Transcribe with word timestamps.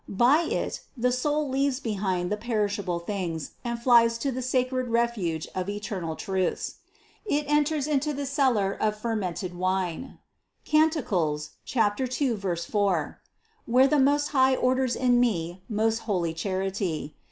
By 0.09 0.45
it 0.45 0.81
the 0.97 1.11
soul 1.11 1.47
leaves 1.47 1.79
behind 1.79 2.31
the 2.31 2.35
perishable 2.35 2.97
things 2.97 3.51
and 3.63 3.77
flies 3.79 4.17
to 4.17 4.31
the 4.31 4.41
sacred 4.41 4.87
refuge 4.87 5.47
of 5.53 5.69
eternal 5.69 6.15
truths. 6.15 6.77
It 7.23 7.45
enters 7.47 7.85
into 7.85 8.11
the 8.11 8.25
cellar 8.25 8.73
of 8.73 8.97
fer 8.97 9.15
mented 9.15 9.53
wine 9.53 10.17
(Cant. 10.65 10.93
2, 10.93 12.37
4) 12.55 13.21
where 13.67 13.87
the 13.87 13.99
Most 13.99 14.29
High 14.29 14.55
orders 14.55 14.95
in 14.95 15.19
me 15.19 15.61
most 15.69 15.99
holy 15.99 16.33
charity. 16.33 17.13